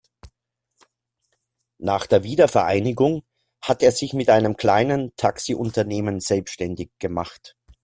[1.77, 3.21] Nach der Wiedervereinigung
[3.63, 7.55] hat er sich mit einem kleinen Taxiunternehmen selbstständig gemacht.